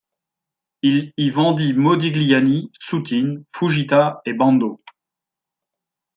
Il 0.81 1.13
y 1.15 1.29
vendit 1.29 1.73
Modigliani, 1.73 2.71
Soutine, 2.79 3.45
Foujita 3.55 4.19
et 4.25 4.33
Bando. 4.33 4.81